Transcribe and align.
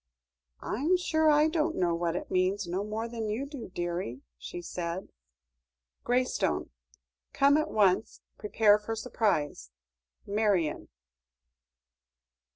"I'm 0.63 0.97
sure 0.97 1.29
I 1.29 1.47
don't 1.47 1.75
know 1.75 1.93
what 1.93 2.15
it 2.15 2.31
means 2.31 2.65
no 2.65 2.83
more 2.83 3.07
than 3.07 3.29
you 3.29 3.45
do, 3.45 3.69
dearie," 3.69 4.23
she 4.35 4.59
said. 4.59 5.09
"Graystone. 6.03 6.71
"Come 7.33 7.55
at 7.55 7.69
once; 7.69 8.19
prepare 8.39 8.79
for 8.79 8.95
surprise. 8.95 9.69
"MARION." 10.25 10.87